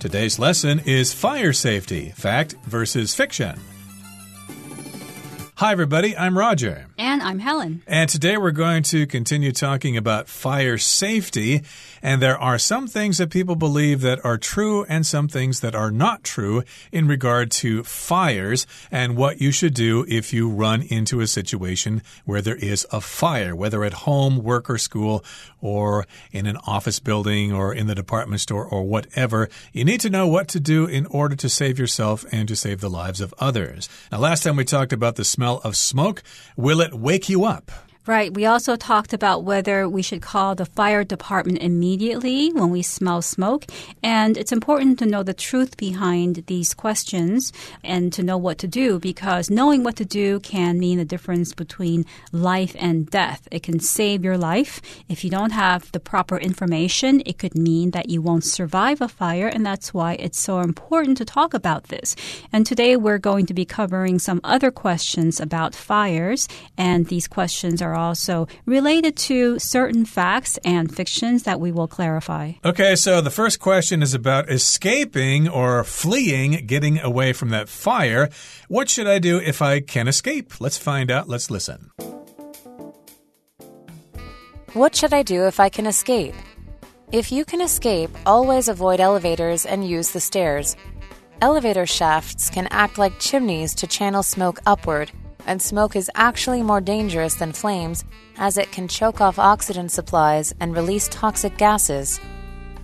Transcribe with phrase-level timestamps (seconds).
[0.00, 3.60] Today's lesson is fire safety fact versus fiction.
[5.60, 6.16] Hi, everybody.
[6.16, 6.86] I'm Roger.
[6.96, 7.82] And I'm Helen.
[7.86, 11.60] And today we're going to continue talking about fire safety.
[12.00, 15.74] And there are some things that people believe that are true and some things that
[15.74, 16.62] are not true
[16.92, 22.00] in regard to fires and what you should do if you run into a situation
[22.24, 25.22] where there is a fire, whether at home, work, or school,
[25.60, 29.50] or in an office building, or in the department store, or whatever.
[29.74, 32.80] You need to know what to do in order to save yourself and to save
[32.80, 33.90] the lives of others.
[34.10, 36.22] Now, last time we talked about the smell of smoke.
[36.56, 37.70] Will it wake you up?
[38.06, 38.32] Right.
[38.32, 43.20] We also talked about whether we should call the fire department immediately when we smell
[43.20, 43.66] smoke.
[44.02, 47.52] And it's important to know the truth behind these questions
[47.84, 51.52] and to know what to do because knowing what to do can mean the difference
[51.52, 53.46] between life and death.
[53.50, 54.80] It can save your life.
[55.10, 59.08] If you don't have the proper information, it could mean that you won't survive a
[59.08, 59.46] fire.
[59.46, 62.16] And that's why it's so important to talk about this.
[62.50, 66.48] And today we're going to be covering some other questions about fires.
[66.78, 71.88] And these questions are are also related to certain facts and fictions that we will
[71.88, 72.52] clarify.
[72.64, 78.28] Okay, so the first question is about escaping or fleeing, getting away from that fire.
[78.68, 80.60] What should I do if I can escape?
[80.60, 81.28] Let's find out.
[81.28, 81.90] Let's listen.
[84.72, 86.34] What should I do if I can escape?
[87.10, 90.76] If you can escape, always avoid elevators and use the stairs.
[91.42, 95.10] Elevator shafts can act like chimneys to channel smoke upward
[95.46, 98.04] and smoke is actually more dangerous than flames
[98.36, 102.20] as it can choke off oxygen supplies and release toxic gases.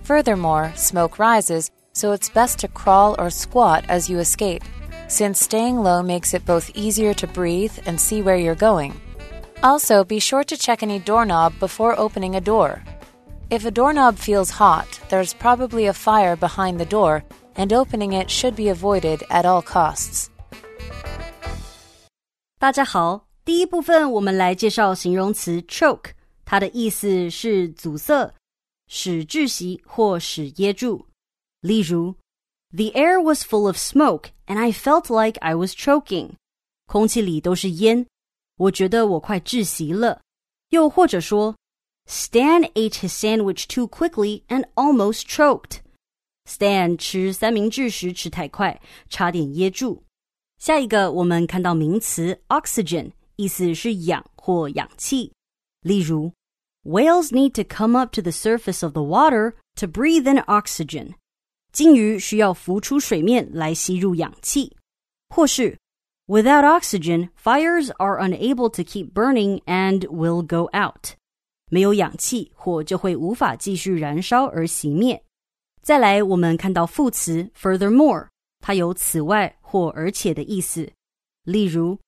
[0.03, 4.62] Furthermore, smoke rises, so it's best to crawl or squat as you escape,
[5.09, 9.01] since staying low makes it both easier to breathe and see where you're going.
[9.62, 12.83] Also, be sure to check any doorknob before opening a door.
[13.49, 17.25] If a doorknob feels hot, there's probably a fire behind the door,
[17.57, 20.31] and opening it should be avoided at all costs.
[22.59, 26.12] 大家好，第一部分我们来介绍形容词 choke，
[26.47, 28.34] 它的意思是阻塞、
[28.89, 31.06] 使窒息或使噎住。
[31.61, 32.15] 例如
[32.75, 36.31] ，The air was full of smoke and I felt like I was choking。
[36.87, 38.06] 空气里都是烟，
[38.56, 40.23] 我觉得我快窒息了。
[40.71, 41.55] 又或者说
[42.09, 45.81] ，Stan ate his sandwich too quickly and almost choked。
[46.49, 48.81] Stan 吃三明治时吃太快，
[49.11, 50.06] 差点噎住。
[50.58, 55.34] 下一个，我们看到名词 oxygen，意思是氧或氧气。
[55.81, 56.31] 例如，
[56.84, 61.16] Whales need to come up to the surface of the water to breathe in oxygen。
[61.72, 64.75] 鲸鱼需要浮出水面来吸入氧气。
[65.30, 65.78] 或是，
[66.28, 71.16] Without oxygen, fires are unable to keep burning and will go out。
[71.69, 75.24] 没有氧气，火就会无法继续燃烧而熄灭。
[75.81, 78.28] 再来，我们看到副词 furthermore。
[78.59, 80.90] 它有此外 或而且的意思。
[81.44, 82.00] 例如，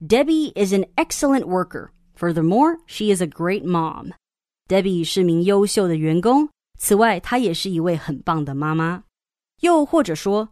[0.00, 1.90] Debbie is an excellent worker.
[2.18, 4.12] Furthermore, she is a great mom.
[4.68, 6.48] Debbie 是名优秀的员工。
[6.78, 9.04] 此外，她也是一位很棒的妈妈。
[9.60, 10.48] 又或者说，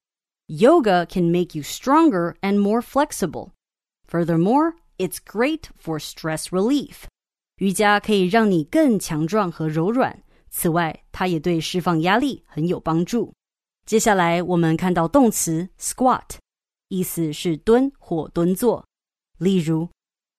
[0.49, 3.50] Yoga can make you stronger and more flexible.
[4.11, 7.05] Furthermore, it's great for stress relief.
[7.56, 10.22] 瑜伽可以让你更强壮和柔软。
[10.50, 13.33] 此外，它也对释放压力很有帮助。
[13.84, 16.37] 接下来我们看到动词 squat，
[16.93, 18.84] 意思是蹲或蹲坐。
[19.39, 19.89] 例如，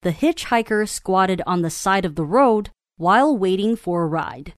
[0.01, 2.67] The hitchhiker squatted on the side of the road
[2.97, 4.53] while waiting for a ride。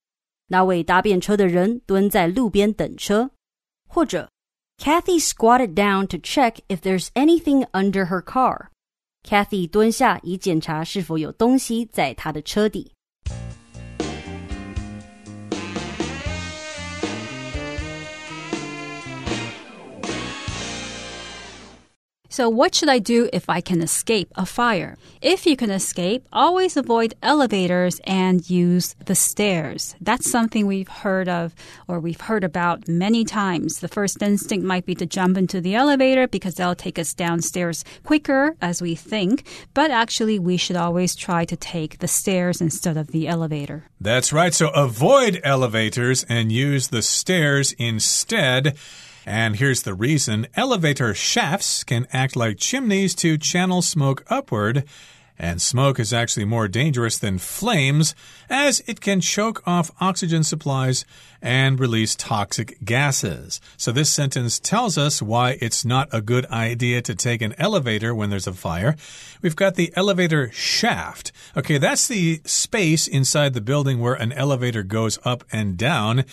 [0.48, 3.30] 那位搭便车的人蹲在路边等车。
[3.88, 4.30] 或者，
[4.78, 12.92] Kathy squatted down to check if there's anything under her car。Kathy 蹲下以检查是否有东西在她的车底。
[22.37, 24.95] So, what should I do if I can escape a fire?
[25.23, 29.95] If you can escape, always avoid elevators and use the stairs.
[30.01, 31.55] That's something we've heard of
[31.87, 33.79] or we've heard about many times.
[33.79, 37.83] The first instinct might be to jump into the elevator because they'll take us downstairs
[38.03, 39.43] quicker as we think,
[39.73, 43.85] but actually, we should always try to take the stairs instead of the elevator.
[43.99, 44.53] That's right.
[44.53, 48.77] So, avoid elevators and use the stairs instead.
[49.27, 54.85] And here's the reason elevator shafts can act like chimneys to channel smoke upward.
[55.37, 58.15] And smoke is actually more dangerous than flames,
[58.49, 61.03] as it can choke off oxygen supplies
[61.41, 63.59] and release toxic gases.
[63.75, 68.15] So, this sentence tells us why it's not a good idea to take an elevator
[68.15, 68.95] when there's a fire.
[69.41, 71.33] We've got the elevator shaft.
[71.55, 76.23] Okay, that's the space inside the building where an elevator goes up and down.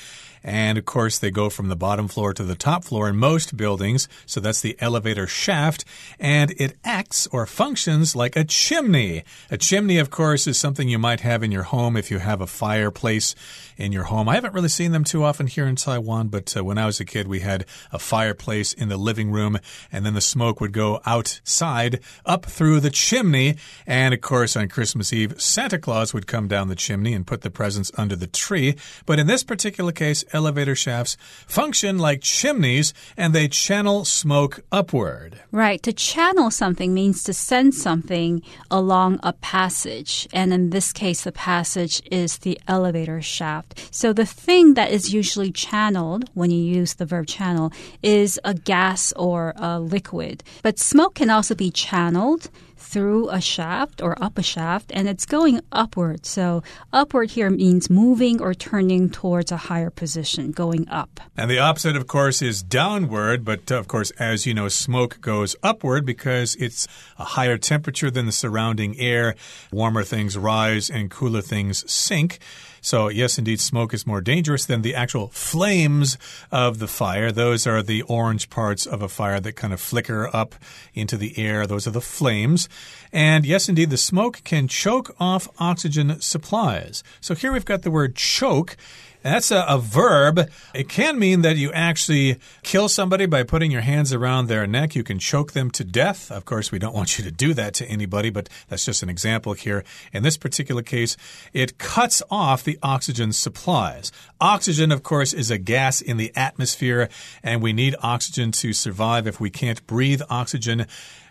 [0.44, 3.56] And of course, they go from the bottom floor to the top floor in most
[3.56, 4.08] buildings.
[4.26, 5.86] So that's the elevator shaft.
[6.20, 9.24] And it acts or functions like a chimney.
[9.50, 12.42] A chimney, of course, is something you might have in your home if you have
[12.42, 13.34] a fireplace
[13.76, 14.28] in your home.
[14.28, 17.00] I haven't really seen them too often here in Taiwan, but uh, when I was
[17.00, 19.58] a kid, we had a fireplace in the living room,
[19.90, 23.56] and then the smoke would go outside up through the chimney.
[23.86, 27.42] And of course, on Christmas Eve, Santa Claus would come down the chimney and put
[27.42, 28.76] the presents under the tree.
[29.06, 31.16] But in this particular case, elevator shafts
[31.46, 35.40] function like chimneys and they channel smoke upward.
[35.50, 35.82] Right.
[35.82, 40.28] To channel something means to send something along a passage.
[40.32, 43.63] And in this case, the passage is the elevator shaft.
[43.90, 47.72] So the thing that is usually channeled when you use the verb channel
[48.02, 50.42] is a gas or a liquid.
[50.62, 52.50] But smoke can also be channeled
[52.84, 56.24] through a shaft or up a shaft and it's going upward.
[56.26, 56.62] So
[56.92, 61.20] upward here means moving or turning towards a higher position, going up.
[61.36, 63.44] And the opposite, of course, is downward.
[63.44, 66.86] But uh, of course, as you know, smoke goes upward because it's
[67.18, 69.34] a higher temperature than the surrounding air.
[69.72, 72.38] Warmer things rise and cooler things sink.
[72.84, 76.18] So, yes, indeed, smoke is more dangerous than the actual flames
[76.52, 77.32] of the fire.
[77.32, 80.54] Those are the orange parts of a fire that kind of flicker up
[80.92, 81.66] into the air.
[81.66, 82.68] Those are the flames.
[83.10, 87.02] And yes, indeed, the smoke can choke off oxygen supplies.
[87.22, 88.76] So here we've got the word choke.
[89.24, 90.50] That's a, a, verb.
[90.74, 94.94] It can mean that you actually kill somebody by putting your hands around their neck.
[94.94, 96.30] You can choke them to death.
[96.30, 99.08] Of course, we don't want you to do that to anybody, but that's just an
[99.08, 99.82] example here.
[100.12, 101.16] In this particular case,
[101.54, 104.12] it cuts off the oxygen supplies.
[104.42, 107.08] Oxygen, of course, is a gas in the atmosphere,
[107.42, 109.26] and we need oxygen to survive.
[109.26, 110.86] If we can't breathe oxygen,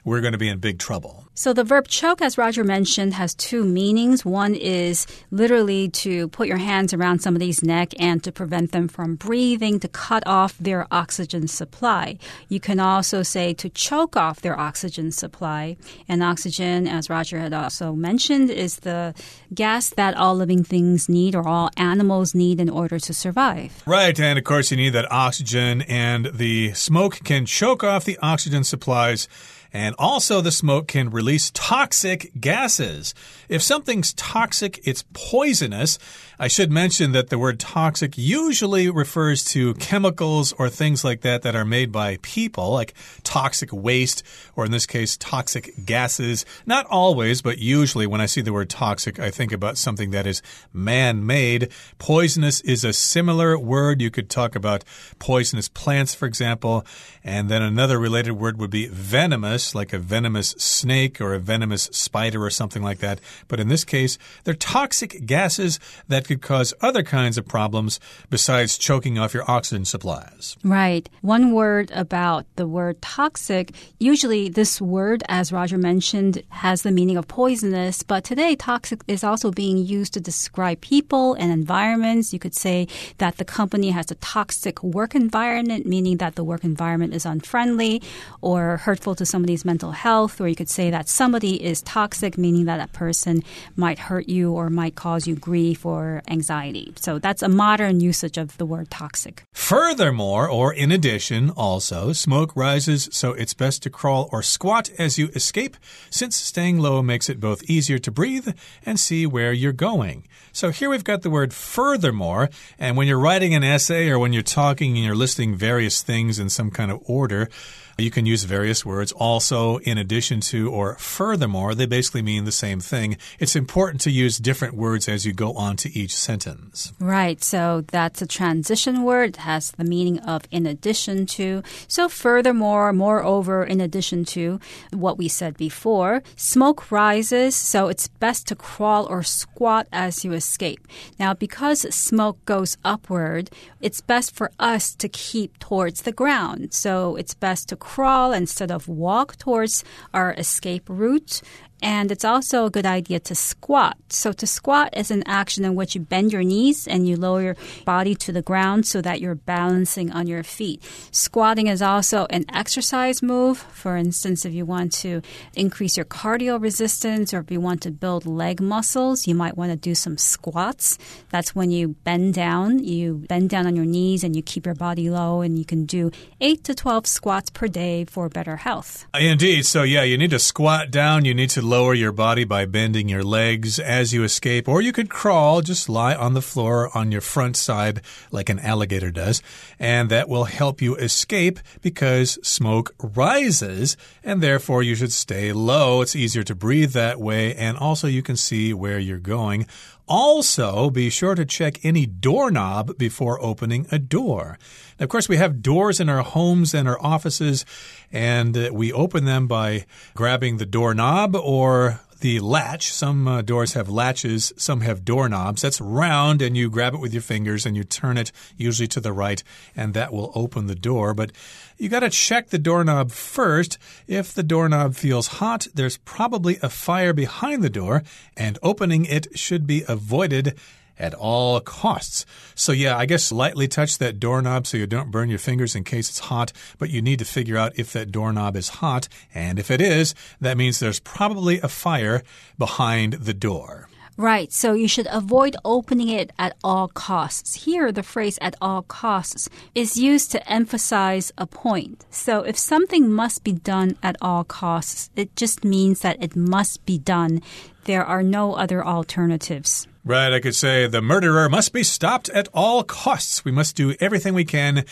[0.05, 1.23] we're going to be in big trouble.
[1.35, 4.23] So the verb choke, as Roger mentioned, has two meanings.
[4.23, 9.15] One is literally to put your hands around somebody's neck and to prevent them from
[9.15, 12.19] breathing, to cut off their oxygen supply.
[12.49, 15.75] You can also say to choke off their oxygen supply.
[16.07, 19.15] And oxygen, as Roger had also mentioned, is the
[19.55, 23.81] gas that all living things need or all animals need in order to survive.
[23.87, 24.19] Right.
[24.19, 28.63] And of course, you need that oxygen, and the smoke can choke off the oxygen
[28.63, 29.27] supplies
[29.73, 33.15] and also, the smoke can release toxic gases.
[33.49, 35.97] If something's toxic, it's poisonous.
[36.43, 41.41] I should mention that the word toxic usually refers to chemicals or things like that
[41.43, 42.93] that are made by people, like
[43.23, 44.23] toxic waste,
[44.53, 46.45] or in this case, toxic gases.
[46.65, 50.27] Not always, but usually when I see the word toxic, I think about something that
[50.27, 50.41] is
[50.73, 51.71] man made.
[51.97, 54.01] Poisonous is a similar word.
[54.01, 54.83] You could talk about
[55.19, 56.85] poisonous plants, for example.
[57.23, 61.83] And then another related word would be venomous, like a venomous snake or a venomous
[61.93, 63.21] spider or something like that.
[63.47, 65.79] But in this case, they're toxic gases
[66.09, 67.99] that could cause other kinds of problems
[68.29, 70.57] besides choking off your oxygen supplies.
[70.63, 71.09] Right.
[71.21, 73.73] One word about the word toxic.
[73.99, 79.23] Usually, this word, as Roger mentioned, has the meaning of poisonous, but today, toxic is
[79.23, 82.33] also being used to describe people and environments.
[82.33, 82.87] You could say
[83.17, 88.01] that the company has a toxic work environment, meaning that the work environment is unfriendly
[88.41, 92.65] or hurtful to somebody's mental health, or you could say that somebody is toxic, meaning
[92.65, 93.43] that that person
[93.75, 96.93] might hurt you or might cause you grief or anxiety.
[96.97, 99.45] So that's a modern usage of the word toxic.
[99.53, 105.17] Furthermore, or in addition, also, smoke rises, so it's best to crawl or squat as
[105.17, 105.77] you escape,
[106.09, 108.49] since staying low makes it both easier to breathe
[108.85, 110.27] and see where you're going.
[110.51, 114.33] So here we've got the word furthermore, and when you're writing an essay or when
[114.33, 117.49] you're talking and you're listing various things in some kind of order,
[117.97, 121.75] you can use various words also, in addition to, or furthermore.
[121.75, 123.17] They basically mean the same thing.
[123.39, 126.91] It's important to use different words as you go on to each sentence.
[126.99, 127.43] Right.
[127.43, 129.35] So that's a transition word.
[129.37, 131.61] Has the meaning of in addition to.
[131.87, 134.59] So furthermore, moreover, in addition to
[134.91, 137.55] what we said before, smoke rises.
[137.55, 140.87] So it's best to crawl or squat as you escape.
[141.19, 143.49] Now, because smoke goes upward,
[143.81, 146.73] it's best for us to keep towards the ground.
[146.73, 151.41] So it's best to crawl instead of walk towards our escape route.
[151.83, 153.97] And it's also a good idea to squat.
[154.07, 157.41] So to squat is an action in which you bend your knees and you lower
[157.41, 160.81] your body to the ground so that you're balancing on your feet.
[161.11, 163.57] Squatting is also an exercise move.
[163.57, 165.21] For instance, if you want to
[165.55, 169.71] increase your cardio resistance or if you want to build leg muscles, you might want
[169.71, 170.97] to do some squats.
[171.31, 174.75] That's when you bend down, you bend down on your knees and you keep your
[174.75, 179.05] body low and you can do 8 to 12 squats per day for better health.
[179.13, 179.65] Indeed.
[179.65, 183.09] So yeah, you need to squat down, you need to lower your body by bending
[183.09, 187.11] your legs as you escape, or you could crawl, just lie on the floor on
[187.11, 187.99] your front side
[188.29, 189.41] like an alligator does,
[189.79, 196.01] and that will help you escape because smoke rises, and therefore you should stay low.
[196.01, 199.65] It's easier to breathe that way, and also you can see where you're going.
[200.07, 204.57] Also, be sure to check any doorknob before opening a door.
[204.99, 207.65] Now, of course, we have doors in our homes and our offices,
[208.11, 212.89] and uh, we open them by grabbing the doorknob or the latch.
[212.89, 215.61] Some uh, doors have latches, some have doorknobs.
[215.61, 219.01] That's round, and you grab it with your fingers and you turn it usually to
[219.01, 219.43] the right,
[219.75, 221.13] and that will open the door.
[221.13, 221.33] But
[221.77, 223.77] you got to check the doorknob first.
[224.07, 228.03] If the doorknob feels hot, there's probably a fire behind the door,
[228.37, 230.57] and opening it should be avoided
[230.97, 232.25] at all costs.
[232.55, 235.83] So, yeah, I guess lightly touch that doorknob so you don't burn your fingers in
[235.83, 239.07] case it's hot, but you need to figure out if that doorknob is hot.
[239.33, 242.23] And if it is, that means there's probably a fire
[242.57, 243.89] behind the door.
[244.15, 247.65] Right, so you should avoid opening it at all costs.
[247.65, 252.05] Here, the phrase at all costs is used to emphasize a point.
[252.11, 256.85] So if something must be done at all costs, it just means that it must
[256.85, 257.41] be done.
[257.85, 259.87] There are no other alternatives.
[260.05, 263.45] Right, I could say the murderer must be stopped at all costs.
[263.45, 264.83] We must do everything we can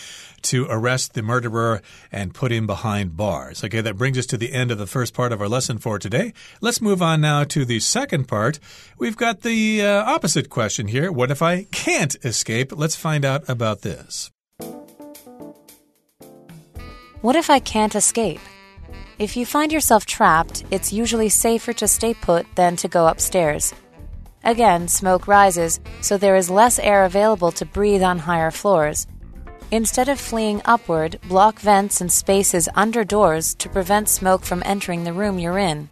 [0.44, 1.82] to arrest the murderer
[2.14, 3.62] and put him behind bars.
[3.62, 6.00] Okay, that brings us to the end of the first part of our lesson for
[6.00, 6.32] today.
[6.62, 8.58] Let's move on now to the second part.
[8.98, 11.12] We've got the uh, opposite question here.
[11.12, 12.72] What if I can't escape?
[12.74, 14.32] Let's find out about this.
[17.20, 18.40] What if I can't escape?
[19.20, 23.74] If you find yourself trapped, it's usually safer to stay put than to go upstairs.
[24.43, 29.07] Again, smoke rises, so there is less air available to breathe on higher floors.
[29.71, 35.03] Instead of fleeing upward, block vents and spaces under doors to prevent smoke from entering
[35.03, 35.89] the room you're in.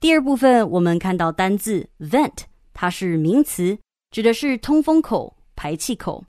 [0.00, 3.78] 第二部分我们看到单字 vent，它是名词，
[4.10, 6.24] 指的是通风口、排气口。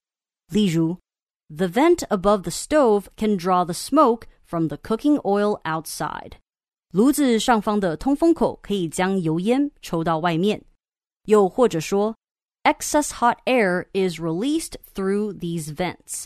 [0.52, 0.98] 例如，
[1.50, 6.34] The vent above the stove can draw the smoke from the cooking oil outside.
[6.92, 10.62] 炉子上方的通风口可以将油烟抽到外面，
[11.26, 12.16] 又或者说，
[12.64, 16.26] excess hot air is released through these vents。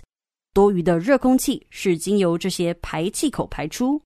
[0.53, 4.01] 多余的热空气是经由这些排气口排出。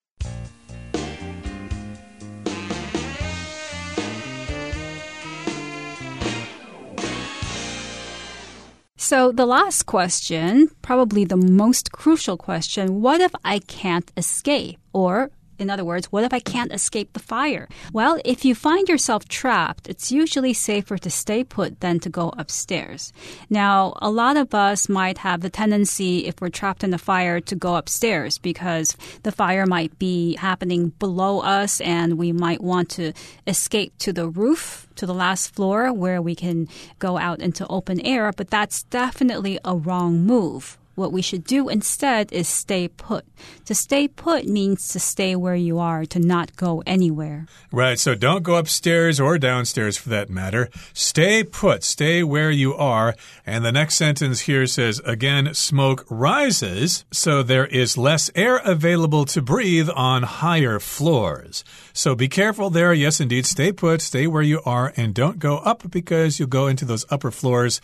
[8.98, 14.78] So, the last question, probably the most crucial question what if I can't escape?
[14.94, 17.69] Or in other words, what if I can't escape the fire?
[17.93, 22.33] Well, if you find yourself trapped, it's usually safer to stay put than to go
[22.37, 23.13] upstairs.
[23.49, 27.41] Now, a lot of us might have the tendency, if we're trapped in a fire,
[27.41, 32.91] to go upstairs because the fire might be happening below us and we might want
[32.91, 33.13] to
[33.47, 38.01] escape to the roof, to the last floor where we can go out into open
[38.01, 40.79] air, but that's definitely a wrong move.
[40.97, 43.27] What we should do instead is stay put.
[43.67, 47.47] To stay put means to stay where you are, to not go anywhere.
[47.71, 50.71] Right, so don't go upstairs or downstairs for that matter.
[50.95, 53.15] Stay put, stay where you are.
[53.45, 59.27] And the next sentence here says, again, smoke rises, so there is less air available
[59.27, 61.63] to breathe on higher floors.
[61.93, 62.95] So be careful there.
[62.95, 66.69] Yes, indeed, stay put, stay where you are, and don't go up because you'll go
[66.69, 67.83] into those upper floors.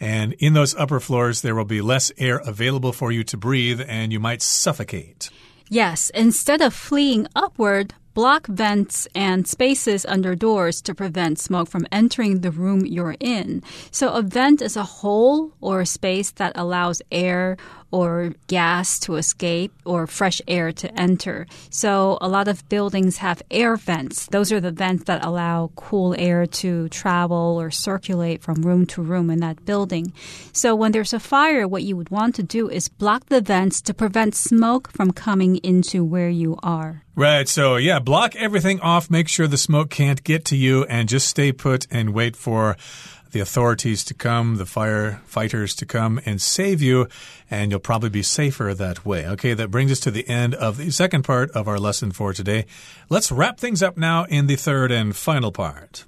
[0.00, 3.80] And in those upper floors, there will be less air available for you to breathe
[3.86, 5.30] and you might suffocate.
[5.68, 11.86] Yes, instead of fleeing upward, block vents and spaces under doors to prevent smoke from
[11.90, 13.62] entering the room you're in.
[13.90, 17.56] So a vent is a hole or a space that allows air
[17.90, 21.46] or gas to escape or fresh air to enter.
[21.70, 24.26] So a lot of buildings have air vents.
[24.26, 29.02] Those are the vents that allow cool air to travel or circulate from room to
[29.02, 30.12] room in that building.
[30.52, 33.80] So when there's a fire, what you would want to do is block the vents
[33.82, 37.03] to prevent smoke from coming into where you are.
[37.16, 37.48] Right.
[37.48, 39.08] So, yeah, block everything off.
[39.08, 42.76] Make sure the smoke can't get to you and just stay put and wait for
[43.30, 47.08] the authorities to come, the firefighters to come and save you,
[47.50, 49.26] and you'll probably be safer that way.
[49.26, 52.32] Okay, that brings us to the end of the second part of our lesson for
[52.32, 52.64] today.
[53.08, 56.04] Let's wrap things up now in the third and final part.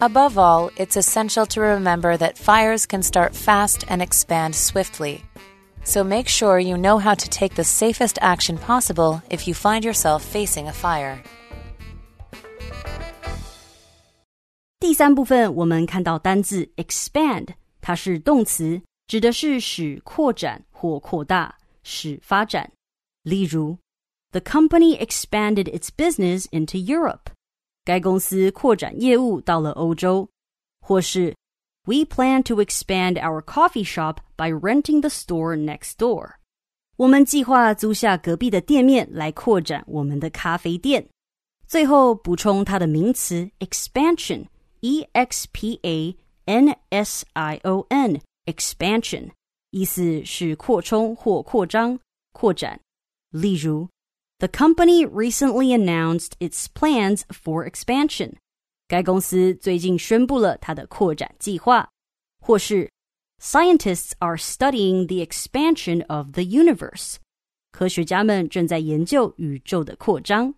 [0.00, 5.24] Above all, it's essential to remember that fires can start fast and expand swiftly.
[5.83, 9.81] So make sure you know how to take the safest action possible if you find
[9.83, 11.17] yourself facing a fire.
[14.79, 17.49] 第三部分，我们看到单字 expand，
[17.81, 22.71] 它是动词，指的是使扩展或扩大，使发展。
[23.23, 23.77] 例如
[24.31, 27.31] The company expanded its business into Europe.
[27.85, 30.27] 该公司扩展业务到了欧洲。
[30.79, 31.35] 或是
[31.85, 36.35] We plan to expand our coffee shop by renting the store next door.
[36.97, 41.07] 我们计划租下隔壁的店面来扩展我们的咖啡店。
[41.67, 49.31] 最后补充它的名词 expansion，e x p a n s i o n，expansion，
[49.71, 51.99] 意思是扩充或扩张、
[52.31, 52.79] 扩展。
[53.31, 53.89] 例如，
[54.39, 58.35] The company recently announced its plans for expansion.
[58.91, 61.89] 该公司最近宣布了它的扩展计划，
[62.39, 62.89] 或是
[63.41, 67.17] Scientists are studying the expansion of the universe.
[67.71, 70.55] 科学家们正在研究宇宙的扩张。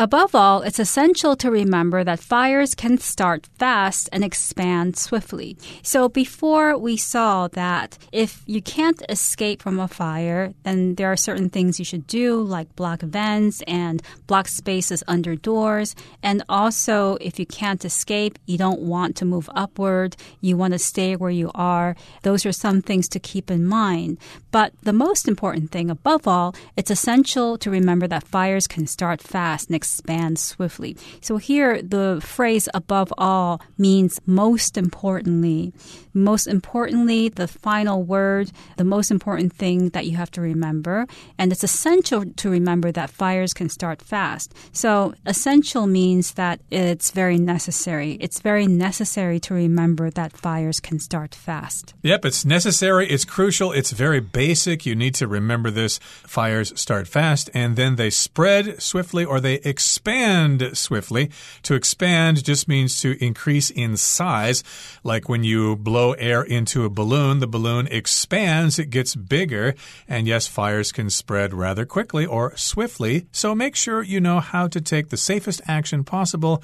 [0.00, 5.56] Above all, it's essential to remember that fires can start fast and expand swiftly.
[5.82, 11.16] So before we saw that if you can't escape from a fire, then there are
[11.16, 15.96] certain things you should do, like block vents and block spaces under doors.
[16.22, 20.78] And also, if you can't escape, you don't want to move upward, you want to
[20.78, 21.96] stay where you are.
[22.22, 24.18] Those are some things to keep in mind.
[24.52, 29.20] But the most important thing, above all, it's essential to remember that fires can start
[29.20, 30.96] fast and expand swiftly.
[31.20, 35.72] So here, the phrase above all means most importantly.
[36.14, 41.06] Most importantly, the final word, the most important thing that you have to remember.
[41.38, 44.54] And it's essential to remember that fires can start fast.
[44.72, 48.12] So essential means that it's very necessary.
[48.20, 51.94] It's very necessary to remember that fires can start fast.
[52.02, 54.84] Yep, it's necessary, it's crucial, it's very basic.
[54.84, 55.98] You need to remember this.
[55.98, 61.30] Fires start fast and then they spread swiftly or they expand swiftly.
[61.62, 64.64] To expand just means to increase in size.
[65.04, 69.76] Like when you blow air into a balloon, the balloon expands, it gets bigger.
[70.08, 73.28] And yes, fires can spread rather quickly or swiftly.
[73.30, 76.60] So make sure you know how to take the safest action possible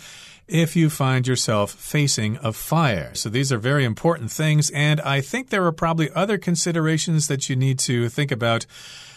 [0.48, 3.14] if you find yourself facing a fire.
[3.14, 4.70] So these are very important things.
[4.70, 8.66] And I think there are probably other considerations that you need to think about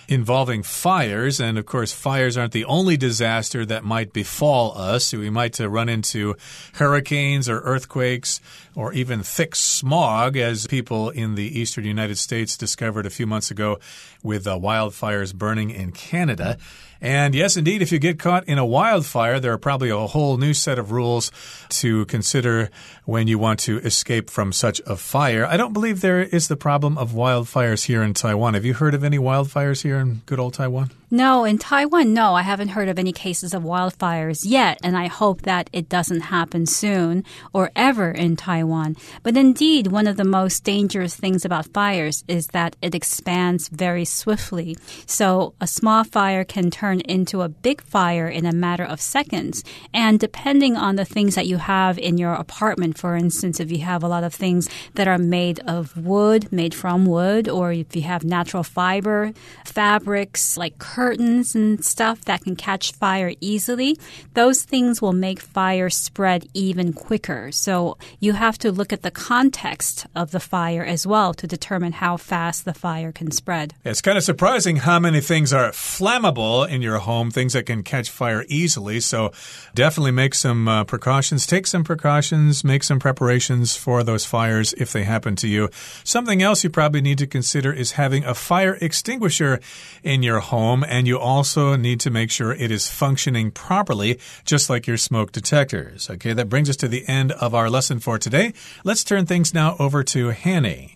[0.07, 1.39] involving fires.
[1.39, 5.13] And of course, fires aren't the only disaster that might befall us.
[5.13, 6.35] We might uh, run into
[6.73, 8.39] hurricanes or earthquakes
[8.77, 13.49] or even thick smog, as people in the eastern United States discovered a few months
[13.49, 13.79] ago
[14.21, 16.59] with uh, wildfires burning in Canada.
[17.01, 20.37] And yes, indeed, if you get caught in a wildfire, there are probably a whole
[20.37, 21.31] new set of rules
[21.69, 22.69] to consider
[23.05, 25.43] when you want to escape from such a fire.
[25.43, 28.53] I don't believe there is the problem of wildfires here in Taiwan.
[28.53, 30.91] Have you heard of any wildfires here in good old Taiwan?
[31.09, 35.07] No, in Taiwan, no, I haven't heard of any cases of wildfires yet, and I
[35.07, 38.97] hope that it doesn't happen soon or ever in Taiwan.
[39.23, 44.03] But indeed, one of the most dangerous things about fires is that it expands very
[44.03, 44.75] swiftly.
[45.05, 49.63] So a small fire can turn into a big fire in a matter of seconds.
[49.93, 53.79] And depending on the things that you have in your apartment, for instance, if you
[53.79, 57.95] have a lot of things that are made of wood, made from wood, or if
[57.95, 59.31] you have natural fiber,
[59.63, 63.95] fabrics like curtains and stuff that can catch fire easily,
[64.33, 67.51] those things will make fire spread even quicker.
[67.51, 71.91] So you have to look at the context of the fire as well to determine
[71.91, 73.75] how fast the fire can spread.
[73.85, 77.83] It's kind of surprising how many things are flammable in your home, things that can
[77.83, 78.99] catch fire easily.
[78.99, 79.31] So
[79.75, 84.93] definitely make some uh, precautions, take some precautions, make some preparations for those fires if
[84.93, 85.69] they happen to you.
[86.03, 89.59] Something else you probably need to consider is having a fire extinguisher
[90.01, 94.69] in your home and you also need to make sure it is functioning properly, just
[94.69, 96.09] like your smoke detectors.
[96.09, 98.53] Okay, that brings us to the end of our lesson for today.
[98.83, 100.95] Let's turn things now over to Hanny.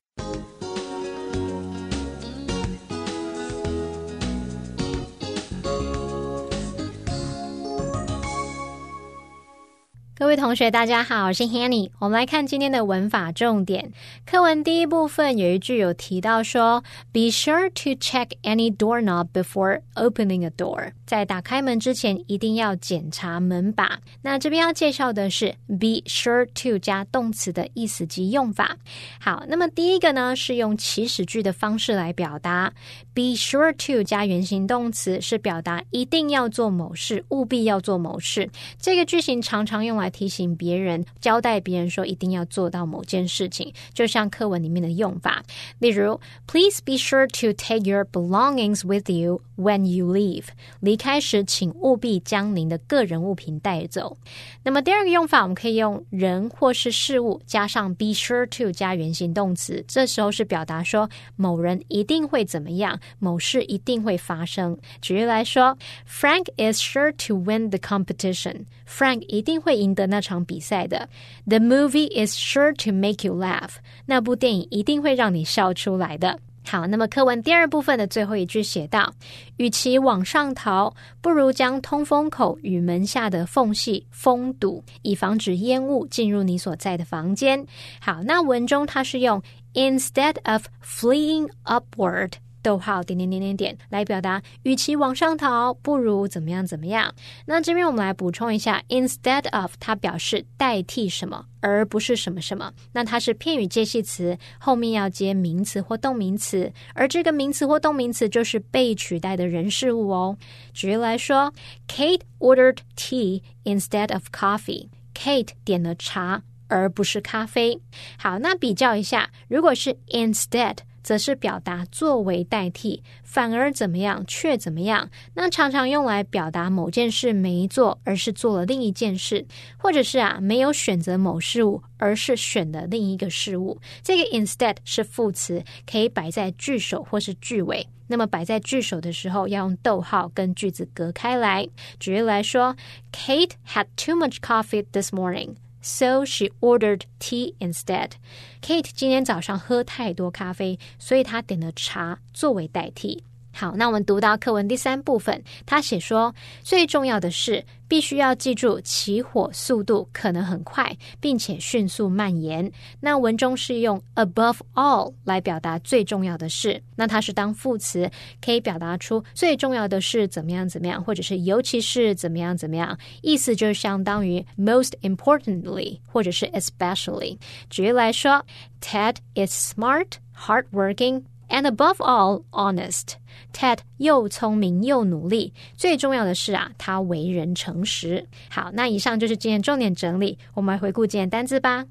[10.21, 11.89] 各位同学，大家好，我是 Hanny。
[11.97, 13.91] 我们来看今天的文法重点。
[14.23, 23.99] 课文第一部分有一句有提到说：“Be sure to check any doorknob before opening a door。”在打开门之前，一定要检查门把。
[24.21, 28.77] 那这边要介绍的是 “be sure to” 加动词的意思及用法。
[29.19, 32.71] 好，那么第一个呢是用祈使句的方式来表达
[33.13, 38.50] Be sure to 加原形动词是表达一定要做某事，务必要做某事。
[38.80, 45.43] 这个句型常常用来提醒别人、交代别人说一定要做到某件事情，就像课文里面的用法。
[45.80, 50.45] 例如，Please be sure to take your belongings with you when you leave。
[50.80, 54.15] 离开时，请务必将您的个人物品带走。
[54.63, 62.97] 那么第二个用法，我们可以用人或是事物加上 be sure to 加原形动词，这时候是表达说某人一定会怎么样。
[63.20, 64.78] 某事一定会发生。
[65.02, 68.66] 举例来说，Frank is sure to win the competition。
[68.88, 71.10] Frank 一定会赢得那场比赛的。
[71.46, 73.72] The movie is sure to make you laugh。
[74.06, 76.40] 那部电影一定会让你笑出来的。
[76.64, 79.12] 好，那么课文第二部分的最后一句写道
[79.58, 87.66] ：“与其往上逃，不如将通风口与门下的缝隙封堵，以防止烟雾进入你所在的房间。”
[88.00, 89.42] 好，那文中它是用
[89.74, 92.34] instead of fleeing upward。
[92.62, 97.13] 逗号点点点点点来表达，与其往上逃，不如怎么样怎么样。
[97.45, 102.74] 那这边我们来补充一下，instead of 它表示代替什么，而不是什么什么。
[102.93, 110.38] 那它是片语介系词，后面要接名词或动名词，而这个名词或动名词就是被取代的人事物哦。
[110.74, 111.54] 举例来说
[111.88, 114.89] ，Kate ordered tea instead of coffee。
[115.13, 117.80] Kate 点了茶，而不是咖啡。
[118.17, 120.78] 好，那比较一下，如果是 instead。
[121.04, 125.10] 则是表达作为代替，反而怎么样却怎么样。
[125.34, 129.46] 那常常用来表达某件事没做，而是做了另一件事，
[129.78, 133.80] 或者是啊没有选择某事物，而是选了另一个事物。
[134.04, 137.88] 这个 instead 是副词，可以摆在句首或是句尾。
[138.08, 141.66] 那么摆在句首的时候，要用逗号跟句子隔开来。
[141.98, 142.76] 举例来说
[143.14, 145.56] ，Kate had too much coffee this morning。
[145.81, 148.12] So she ordered tea instead.
[148.61, 153.22] Kate 今天早上喝太多咖啡，所以她点了茶作为代替。
[153.54, 156.34] 好，那我们读到课文第三部分，他写说，
[156.64, 162.72] 最重要的是必须要记住起火速度可能很快，并且迅速蔓延。
[163.02, 168.10] 那文中是用 above all 来表达最重要的是，那它是当副词，
[168.44, 177.38] 可以表达出最重要的是怎么样怎么样，或者是尤其是怎么样怎么样，意思就是相当于 most importantly 或者是 especially。
[177.70, 178.46] 举例来说
[178.80, 181.24] ，Ted is smart, hardworking.
[181.51, 183.14] And above all, honest.
[183.53, 188.27] Ted 又聪明又努力，最重要的是啊，他为人诚实。
[188.51, 191.87] 好，那以上就是今天重点整理，我们来回顾今天单字吧。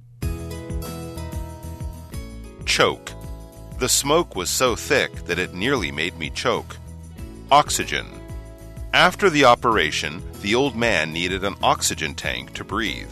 [2.66, 3.14] Choke.
[3.80, 6.78] The smoke was so thick that it nearly made me choke.
[7.50, 8.06] Oxygen.
[8.92, 13.12] After the operation, the old man needed an oxygen tank to breathe.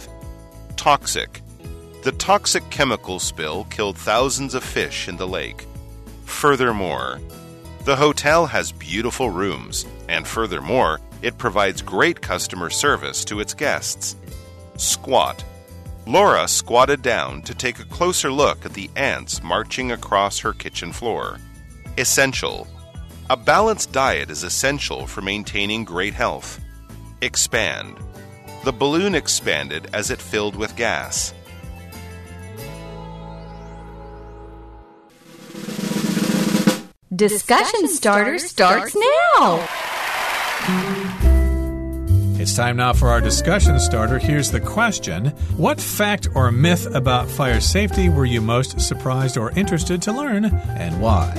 [0.76, 1.41] Toxic.
[2.04, 5.66] The toxic chemical spill killed thousands of fish in the lake.
[6.29, 7.21] Furthermore,
[7.85, 14.14] the hotel has beautiful rooms, and furthermore, it provides great customer service to its guests.
[14.77, 15.45] Squat.
[16.07, 20.93] Laura squatted down to take a closer look at the ants marching across her kitchen
[20.93, 21.38] floor.
[21.97, 22.69] Essential.
[23.31, 26.61] A balanced diet is essential for maintaining great health.
[27.21, 27.97] Expand.
[28.64, 31.35] The balloon expanded as it filled with gas.
[37.18, 39.68] Discussion starter starts now.
[42.40, 44.20] It's time now for our discussion starter.
[44.20, 49.50] Here's the question What fact or myth about fire safety were you most surprised or
[49.59, 51.35] interested to learn, and why?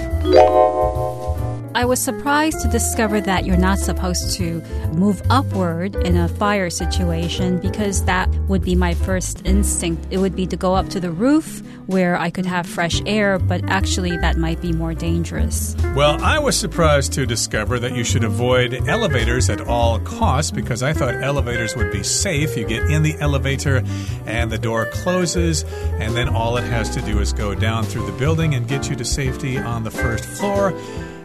[1.75, 6.69] I was surprised to discover that you're not supposed to move upward in a fire
[6.71, 10.07] situation because that would be my first instinct.
[10.09, 13.37] It would be to go up to the roof where I could have fresh air,
[13.37, 15.75] but actually that might be more dangerous.
[15.95, 20.81] Well, I was surprised to discover that you should avoid elevators at all costs because
[20.81, 22.57] I thought elevators would be safe.
[22.57, 23.83] You get in the elevator
[24.25, 25.63] and the door closes,
[25.99, 28.89] and then all it has to do is go down through the building and get
[28.89, 30.73] you to safety on the first floor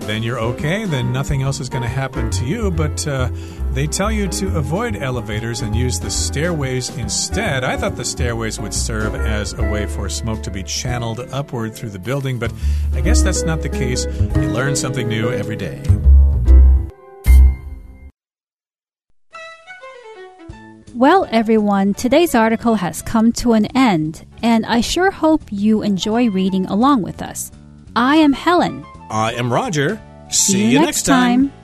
[0.07, 0.85] then you're okay.
[0.85, 2.71] Then nothing else is going to happen to you.
[2.71, 3.31] But uh,
[3.73, 7.65] they tell you to avoid elevators and use the stairways instead.
[7.65, 11.75] I thought the stairways would serve as a way for smoke to be channeled upward
[11.75, 12.53] through the building, but
[12.93, 14.07] I guess that's not the case.
[14.07, 15.83] You learn something new every day.
[20.95, 26.31] Well, everyone, today's article has come to an end, and I sure hope you enjoy
[26.31, 27.51] reading along with us.
[27.97, 28.87] I am Helen.
[29.15, 30.01] I am Roger.
[30.29, 31.51] See, See you, next time.
[31.51, 31.64] time.